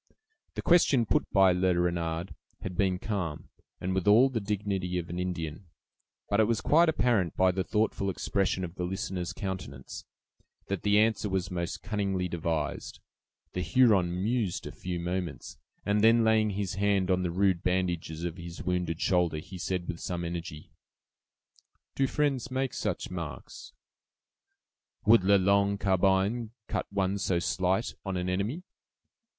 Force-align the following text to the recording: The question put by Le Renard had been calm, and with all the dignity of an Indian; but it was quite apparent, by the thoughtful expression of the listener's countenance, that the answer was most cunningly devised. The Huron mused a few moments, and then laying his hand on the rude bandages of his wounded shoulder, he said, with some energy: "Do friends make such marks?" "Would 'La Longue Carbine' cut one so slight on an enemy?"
The 0.55 0.63
question 0.63 1.05
put 1.05 1.31
by 1.31 1.51
Le 1.51 1.75
Renard 1.75 2.33
had 2.61 2.75
been 2.75 2.97
calm, 2.97 3.49
and 3.79 3.93
with 3.93 4.07
all 4.07 4.29
the 4.29 4.39
dignity 4.39 4.97
of 4.97 5.11
an 5.11 5.19
Indian; 5.19 5.67
but 6.27 6.39
it 6.39 6.45
was 6.45 6.59
quite 6.59 6.89
apparent, 6.89 7.37
by 7.37 7.51
the 7.51 7.63
thoughtful 7.63 8.09
expression 8.09 8.63
of 8.63 8.73
the 8.73 8.83
listener's 8.83 9.31
countenance, 9.31 10.05
that 10.69 10.81
the 10.81 10.97
answer 10.97 11.29
was 11.29 11.51
most 11.51 11.83
cunningly 11.83 12.27
devised. 12.27 12.99
The 13.53 13.61
Huron 13.61 14.23
mused 14.23 14.65
a 14.65 14.71
few 14.71 14.99
moments, 14.99 15.59
and 15.85 16.01
then 16.03 16.23
laying 16.23 16.49
his 16.49 16.73
hand 16.73 17.11
on 17.11 17.21
the 17.21 17.29
rude 17.29 17.61
bandages 17.61 18.23
of 18.23 18.37
his 18.37 18.63
wounded 18.63 18.99
shoulder, 18.99 19.37
he 19.37 19.59
said, 19.59 19.87
with 19.87 19.99
some 19.99 20.25
energy: 20.25 20.71
"Do 21.93 22.07
friends 22.07 22.49
make 22.49 22.73
such 22.73 23.11
marks?" 23.11 23.73
"Would 25.05 25.23
'La 25.23 25.35
Longue 25.35 25.77
Carbine' 25.77 26.49
cut 26.67 26.91
one 26.91 27.19
so 27.19 27.37
slight 27.37 27.93
on 28.03 28.17
an 28.17 28.29
enemy?" 28.29 28.63